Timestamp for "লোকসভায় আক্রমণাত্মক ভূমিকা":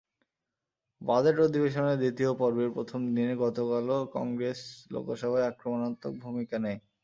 4.93-6.57